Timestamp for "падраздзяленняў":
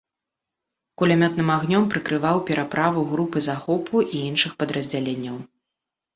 4.65-5.37